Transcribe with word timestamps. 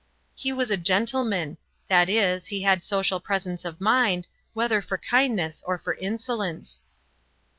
He 0.33 0.51
was 0.51 0.71
a 0.71 0.77
gentleman; 0.77 1.59
that 1.87 2.09
is, 2.09 2.47
he 2.47 2.63
had 2.63 2.83
social 2.83 3.19
presence 3.19 3.63
of 3.65 3.79
mind, 3.79 4.27
whether 4.53 4.81
for 4.81 4.97
kindness 4.97 5.61
or 5.67 5.77
for 5.77 5.93
insolence. 5.93 6.81